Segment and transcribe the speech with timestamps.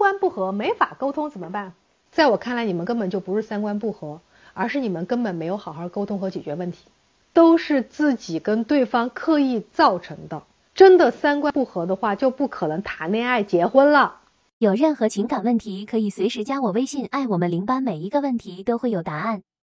[0.00, 1.74] 观不合，没法沟通怎么办？
[2.10, 4.22] 在我看来，你们根本就不是三观不合，
[4.54, 6.78] 而是你们根本没有好好沟通和解决问题，
[7.34, 10.42] 都是自己跟对方刻意造成的。
[10.74, 14.16] 真的三观不合的话，就不可能谈恋爱结婚了。
[14.58, 19.42] 有任何情感问题，可以随时加我微信，爱我们零班，每一个问题都会有答案。